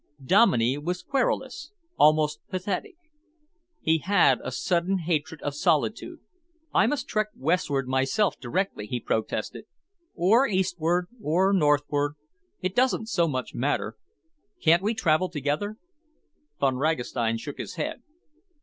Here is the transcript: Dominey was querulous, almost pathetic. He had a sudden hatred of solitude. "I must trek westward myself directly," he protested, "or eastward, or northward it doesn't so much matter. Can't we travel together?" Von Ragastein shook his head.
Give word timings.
Dominey 0.25 0.79
was 0.79 1.03
querulous, 1.03 1.73
almost 1.95 2.39
pathetic. 2.49 2.95
He 3.81 3.99
had 3.99 4.39
a 4.43 4.51
sudden 4.51 4.97
hatred 4.97 5.43
of 5.43 5.53
solitude. 5.53 6.21
"I 6.73 6.87
must 6.87 7.07
trek 7.07 7.27
westward 7.35 7.87
myself 7.87 8.39
directly," 8.39 8.87
he 8.87 8.99
protested, 8.99 9.65
"or 10.15 10.47
eastward, 10.47 11.05
or 11.21 11.53
northward 11.53 12.15
it 12.63 12.75
doesn't 12.75 13.09
so 13.09 13.27
much 13.27 13.53
matter. 13.53 13.95
Can't 14.59 14.81
we 14.81 14.95
travel 14.95 15.29
together?" 15.29 15.77
Von 16.59 16.77
Ragastein 16.77 17.37
shook 17.37 17.59
his 17.59 17.75
head. 17.75 18.01